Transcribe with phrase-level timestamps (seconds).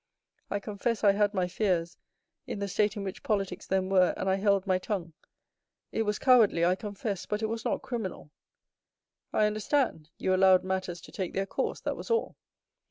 [0.49, 1.95] I confess I had my fears,
[2.47, 5.13] in the state in which politics then were, and I held my tongue.
[5.91, 8.31] It was cowardly, I confess, but it was not criminal."
[9.31, 12.35] 0341m "I understand—you allowed matters to take their course, that was all."